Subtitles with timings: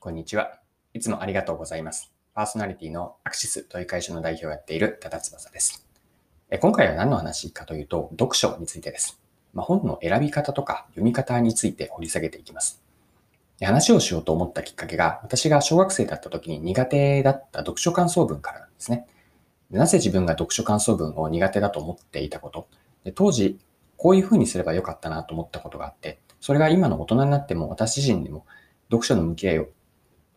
[0.00, 0.60] こんにちは。
[0.94, 2.12] いつもありがとうございます。
[2.32, 5.84] パーソナリティのアクシスという会社の代表をやっている多田翼です。
[6.60, 9.20] 今回は何の話かというと、読書についてです。
[9.54, 12.80] まあ、本の選び方とか読み方について掘り下げていきます。
[13.60, 19.04] 話をしようと思ったきっかけが、私が小学生だった時に苦手だった読書感想文からなんですね。
[19.72, 22.68] なぜ自分が読書感想文を苦手だと思っていたこと、
[23.02, 23.58] で当時
[23.96, 28.46] こういう風にすればよかったなと思ったことがあって、それが今の大人になっても私自身にも
[28.90, 29.68] 読書の向き合いを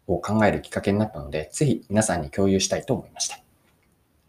[0.07, 3.39] を考えるきっかけになったので、ぜひ皆さんに共有したいと思いました。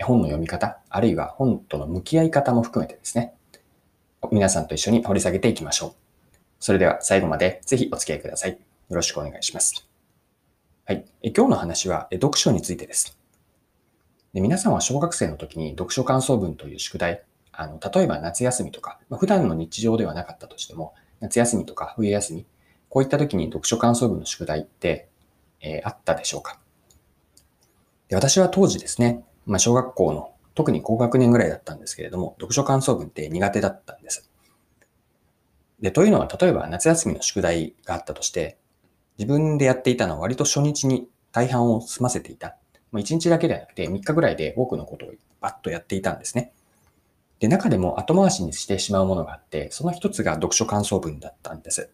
[0.03, 3.35] 本の読み方、あるいは本との向き合い方も含めてですね、
[4.31, 5.93] 皆さんと一緒に掘り下げていきましょう。
[6.61, 8.53] それでは最後までぜひお付き合いください。
[8.53, 8.57] よ
[8.91, 9.87] ろしくお願いします。
[10.85, 11.05] はい。
[11.23, 13.17] え今日の話は読書についてです
[14.33, 14.41] で。
[14.41, 22.47] 皆さんは小学生の時に読書感想文という宿題、あの例えば夏休みとか、まあ、普段の日常ではなかったとしても、夏休みとか冬休み、
[22.89, 25.09] こういった時に読書感想文の宿題って
[25.63, 26.59] え、あったでしょうか
[28.09, 34.29] で私は当時ですね、まあ、小学校の特に高学年ぐらいだったんですけれども、読書感想文って苦手だったんです。
[35.81, 38.59] で、というのは、例えば夏休みの宿題があったとして、
[39.19, 42.57] 自分でやっていたのは割と初日に大半を済ませていた。
[42.91, 45.11] まあ、1日だけではなくて3日ぐらいで多くのことを
[45.41, 46.53] バッとやっていたんですね。
[47.41, 51.91] で、中でも後回しにしてしまうものがあって、その一つが読書感想文だったんです。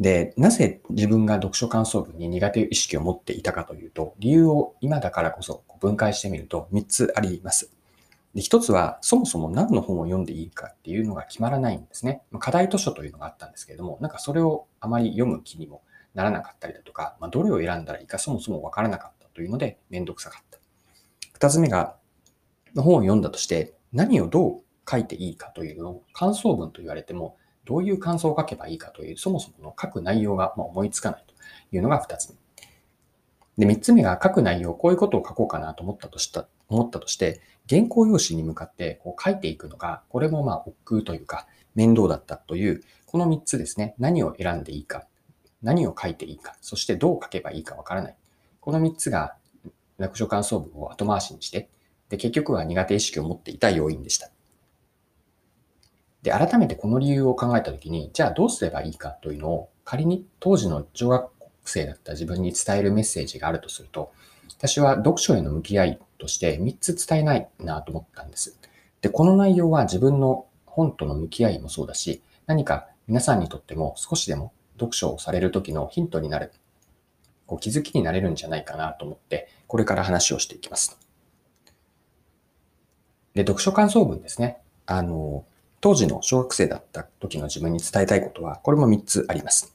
[0.00, 7.70] で、なぜ自分が読書感想文に苦手意識を持っていたかというと、理由を今だからこそ分解してみると3つあります。
[8.34, 12.22] で、1つは、そもそも何の本を読んでいいかっていうのが決まらないんですね。
[12.38, 15.82] 課題図書というのがあったんですけれども、なんかそれをあまり読む気にも
[16.14, 20.58] ならなかったりだとか、まあ、どれを選んだらいいかそもそもわからなかったというので、めんどくさかった。
[21.46, 21.96] 2つ目が、
[22.74, 31.34] 本を読んだとして、何をどう書いていいかというのを感想文と言われても、どういう感想を書けばいいかという、そもそもの書く内容が思いつかないと
[31.74, 32.30] いうのが2つ
[33.56, 33.66] 目。
[33.66, 43.94] で、3つ目が書く内容、こういうことを書こうかなと思ったとした、思ったとして、原稿用紙に向かってこう書いていくのが、これもまあ、億劫というか、面倒だったという、この3つですね。
[43.98, 45.06] 何を選んでいいか、
[45.62, 48.16] 何を書いていいか、そしてどう書けばいいかわからない。
[48.60, 49.36] この3つが、
[49.98, 51.68] 読書感想文を後回しにして、
[52.08, 54.30] で、結局は苦手意識を持っていた要因でした。
[56.22, 61.30] で、改めてこの理由を考えたときに、じゃあどうすればいいかというのを、仮に当時の小学
[61.64, 64.12] 生だった自分に伝えるメッセージがあるとすると、
[64.58, 68.58] 私は読書への向き合いとして3つ伝えないなと思ったんです。
[69.00, 76.52] で、この内容は自分の本との向き合いもそうだし、何か皆さんにとっても少しでも読書をされる時のヒントになる、
[77.46, 80.98] こう気づきになれるんじゃないかなと思って、これから話をしていきます。
[83.34, 84.58] で、読書感想文ですね。
[84.86, 85.44] あの、
[85.80, 89.74] 当時の小学生だった時の自分に伝えたいことは、これも3つあります。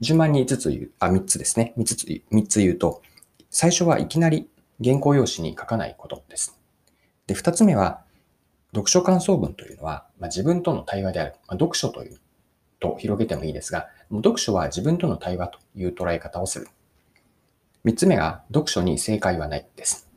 [0.00, 1.74] 順番に5つ言う、あ、3つですね。
[1.76, 3.02] 3つ、3つ言うと、
[3.50, 4.48] 最初はいきなり
[4.82, 6.58] 原稿用紙に書かないことです。
[7.26, 8.02] で、2つ目は、
[8.72, 11.32] 読書感想文というのは、まあ、自分との対話である。
[11.48, 12.20] まあ、読書という
[12.78, 16.68] と広げてもいいですが、読書は自分との対話という捉え方をする。
[17.84, 20.08] 3つ目が、読書に正解はないです。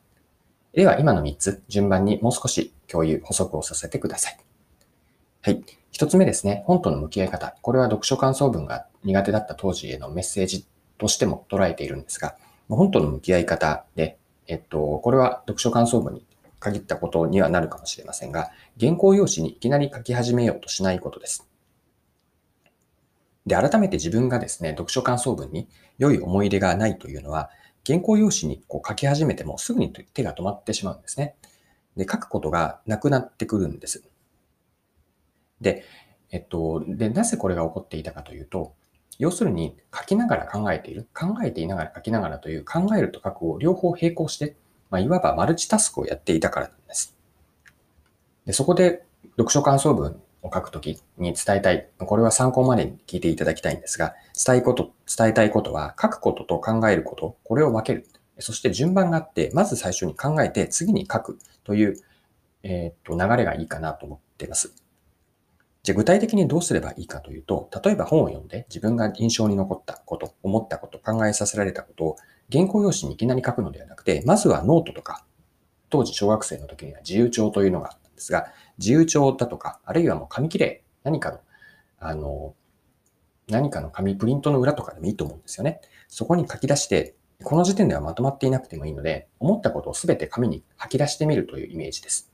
[0.73, 4.48] では、今の3つ、順番にもう少し共有、補足をさせてください。
[5.41, 5.63] はい。
[5.91, 6.63] 一つ目ですね。
[6.65, 7.55] 本との向き合い方。
[7.61, 10.67] これは読書感想文が苦手だった当時へのメッセージ
[10.97, 12.35] としても捉えているんですが、
[12.67, 14.17] 本との向き合い方で、
[14.47, 16.25] えっと、これは読書感想文に
[16.59, 21.47] 限ったことにはなるかもしれませんが、原稿用紙にいきなり書き始めようとしないことです。
[23.45, 27.49] で、改めて自分がですね、読書感想文に良い思い入れがないというのは、
[27.87, 31.35] 原稿用紙にこう書き始めてもすぐに手が止まってしまうんですね。
[31.95, 34.03] で、書くことがなくなってくるんです。
[35.61, 35.83] で、
[36.31, 38.73] えっと、で、なぜこれが起こっていたかというと、
[39.17, 44.55] 要するに書きながら考えている、考えていながら書きながらという考えると書くを両方並行して、
[44.89, 47.15] まあ、いわばマルチタスクをやっていたからなんです。
[48.45, 54.15] でそこで読書感想文を書くときに伝えたい、これは参考までに聞いていただきたいんですが、
[54.45, 58.07] 伝えこと、伝えたいことは書くことと考えること、これを分ける。
[58.39, 61.95] そして順番があって、まず最初に考えて次に書くという、
[62.63, 64.73] えー、っと流れがいいかなと思っています。
[65.81, 72.15] じゃあ具体的にどうすればいいかというと、例えば本を読んで自分が印象に残ったこと、思ったこと、考えさせられたことを
[72.51, 75.25] 原稿用紙にいきなり書くのではなくて、まずはノートとか、
[75.89, 78.47] 当時小学生の時には自由帳というのがあったんですが、
[78.77, 81.39] 自由帳だとか、あるいはもう紙切れ、何かの、
[81.99, 82.55] あの、
[83.47, 85.81] 何かの紙プリントの裏とかでもいいと思うんですよね。
[86.07, 92.28] そこに書き出して、この時点ではまとまっていなくてもいいので、思ったことをすべて紙に吐き出してみるというイメージです。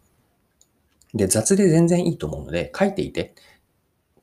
[1.16, 3.36] で、雑で全然いいと思うので、書いていて、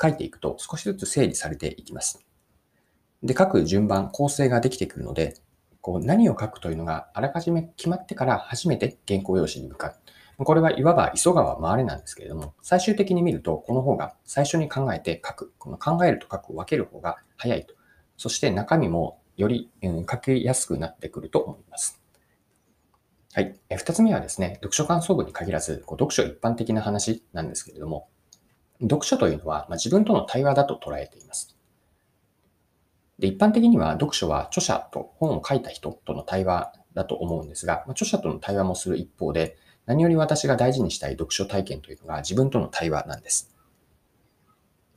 [0.00, 2.24] 書いていくと少しずつ整理されていきます。
[3.22, 5.34] で、書く順番、構成ができてくるので、
[5.80, 10.44] こう何を書くというのがあらかじめ決まってから初めて原稿用紙に向かう。
[10.44, 15.52] これはいわば急がば回れなんですけれども、最終的に見ると、この方が最初に考えて書く。
[15.58, 17.74] この考えると書くを分ける方が早いと。
[18.18, 22.01] そして中身もより、うん、書きやすくなってくると思います。
[23.34, 23.58] はい。
[23.74, 28.10] 二つ目はですね、読書感想文に限らず、こう読書一般的な話なんですけれども、
[28.82, 31.56] 読書というのは、まあ、自分との対話だと捉えています。
[33.18, 39.56] で、一般的には読書は著者と本を書いた人との対話だと思うんですが、まあ、著者との対話もする一方で、
[39.86, 43.50] 何より私が大事にしたい読書体験というのが自分との対話なんです。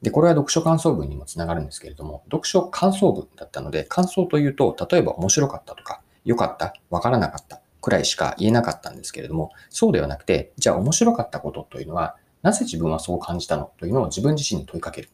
[0.01, 15.09] で、これは読書感想文にもつながるんですけれども、読書感想文だったので、感想というと、例えば面白かったとか、良かった、わからなかったくらいしか言えなかったんですけれども、そうではなくて、じゃあ面白かったことというのは、なぜ自分はそう感じたのというのを自分自身に問いかける。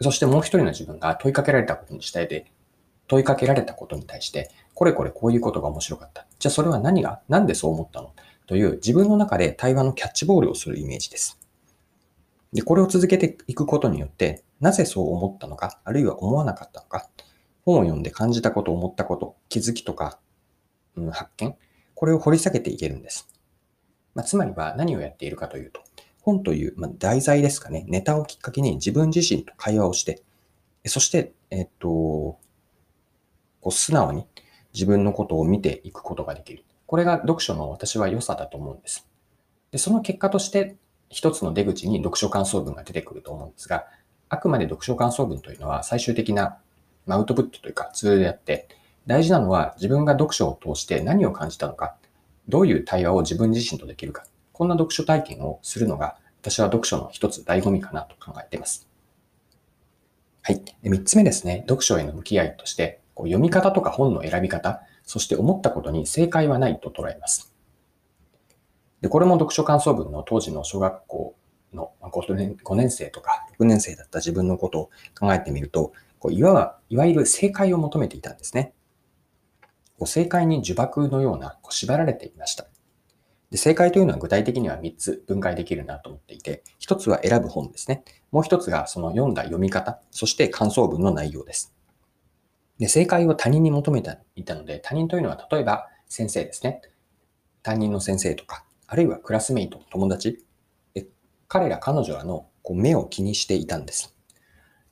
[0.00, 2.50] そしてもう一人の自分が問いかけられたことにしたいで、
[3.06, 6.26] 問いかけられたことに対して、これこれこういうことが面白かった。
[6.40, 8.12] じゃあそれは何が、なんでそう思ったの？
[8.48, 11.38] という自分の中で対話のキャッチボールをするイメージです。
[12.52, 17.08] で、これを続けていくことによって、なぜそう思ったのか、あるいは思わなかったのか、
[17.64, 20.18] 本を読んで感じたこと、思ったこと、気づきとか、
[21.12, 21.54] 発見、
[21.94, 23.28] これを掘り下げていけるんです。
[24.14, 25.80] まあ、つまりは何をやっているかというと、
[26.20, 30.22] 本という、まあ、題材ですかね、ネタをきっかけに自分自身と会話をして、
[30.86, 32.38] そして、えっと、こ
[33.66, 34.26] う素直に
[34.74, 36.64] 自分のことを見ていくことができる。
[36.86, 39.08] これが読書の私は良さだと思うんです。
[39.70, 40.76] で、その結果として
[41.08, 43.86] 一つの出口に読書感想文が出てくると思うんですが、
[44.28, 46.58] あくまで読書感想文というのは最終的な
[47.08, 48.68] アウトプットというかツールであって、
[49.06, 51.96] 大事なのは自分が読書を通して何を感じたのか、
[52.48, 58.88] どういう対話を自分自身とできるか、こんな読書体験をするのが、私は読書の一つ醍醐味かなと考えています。
[60.42, 60.62] はい。
[60.82, 61.64] 三つ目ですね。
[61.68, 67.52] 読書への向き合いとして、こう読み方とか本の選び方、そして思ったことに正解はないと捉えます。
[69.00, 71.34] で、これも読書感想文の当時の小学校
[71.72, 78.74] の5年 ,5 年生とか6年生だった自分のことを考えてみると、こういわ、いわゆる正解を求めていたんですね。
[79.98, 82.66] こう正解に呪縛のようなこう縛られていました。
[83.50, 88.02] で正解というのは具体的には3つ分解できるなと思っていて、1つは選ぶ本ですね。
[88.30, 91.74] もう1つがその読んだ読み方、そして感想文の内容です。
[92.78, 96.80] で正解を他人に求めていたので、他人というのは例えば先生ですね。
[97.62, 100.44] 担任の先生とか、あるいはクラスメイト、友達。
[100.94, 101.06] で
[101.46, 104.16] 彼ら、彼女らのこう目を気にしていたんです。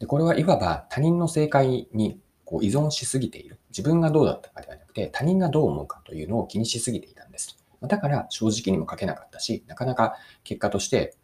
[0.00, 2.20] でこれはいわば他人の正解に
[2.50, 3.61] こう依存しすぎている。
[3.69, 7.56] 自分がどうだったかではなくて、他人がどう思うかというのを気にしすぎていたんです。
[7.81, 11.14] だから正直にも書けなかったし、なかなか結果として、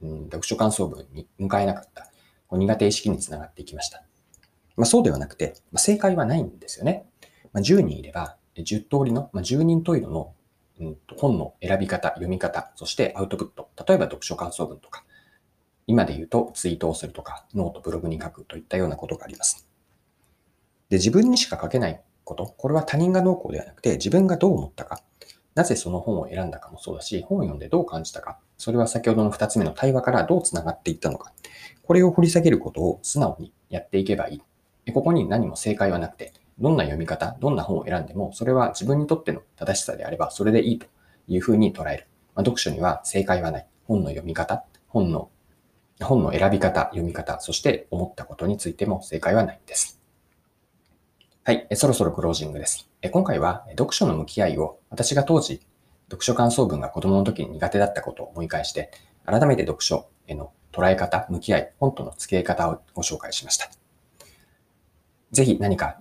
[0.00, 2.10] うん、読書感想文に迎えなかった。
[2.50, 4.02] 苦手意識につながっていきました。
[4.76, 7.04] まあ、そうではなくて、まあ、正解はないんですよね。
[7.52, 10.32] まあ、10人いれば、10通りの、まあ、10人十色の、
[10.80, 13.68] うん、本の選び方、読み方、そしてアウトプット。
[13.86, 15.04] 例えば読書感想文とか、
[15.86, 19.68] 今で言うとツイートをするとか、ノート、ブログに書くといったようなことがあります。
[20.88, 25.02] で、自分にしか書けないこと、これは他人がどうこうではなくて、自分がどう思ったか、
[25.54, 31.32] なぜその本を選んだかもそうだし、本を読んでどう感じたか、それは先ほどの2つ目の対話からどう繋がっていったのか、
[31.82, 34.40] これを掘り下げることを素直にやっていけばい
[34.86, 34.92] い。
[34.92, 40.86] ここに何も正解はなくて、どんな読み方、どんな本を選んでも、それは自分にとっての正しさであれば、それでいいと
[41.28, 42.06] いうふうに捉える。
[42.34, 43.66] まあ、読書には正解はない。
[43.86, 45.30] 本の読み方、本の、
[46.00, 50.03] 本の選び方、読み方、そして思ったことについても正解はないんです。
[51.46, 52.88] はい、そろそろクロージングです。
[53.12, 55.60] 今回は読書の向き合いを私が当時
[56.06, 58.90] 読書感想文が子供の時に苦手だったことを思い返して、
[59.26, 63.68] 改めて読書への捉え方、向き合い、本との付き合い方をご紹介しました。
[65.32, 66.00] ぜひ何か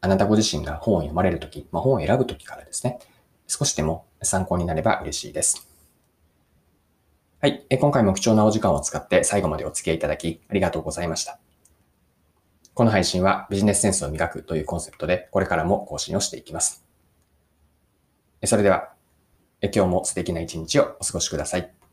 [0.00, 3.00] あなたご自身が本を読まれるとき、まあ、本を選ぶときからですね、
[3.48, 5.68] 少しでも参考になれば嬉しいです。
[7.40, 7.66] はい。
[7.80, 11.40] 今回も貴重なお時間を使って最後までお付き合いいただきありがとうございました。
[12.74, 16.84] この配信はビジネスセンスを磨くというコンセプトでこれからも更新をしていきます。
[18.44, 18.92] それでは、
[19.62, 21.83] 今日も素敵な一日をお過ごしください。